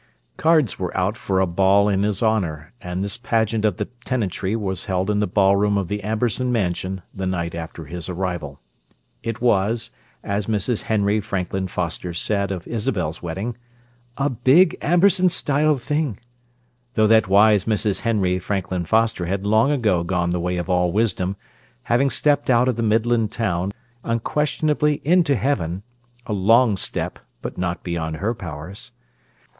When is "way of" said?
20.39-20.67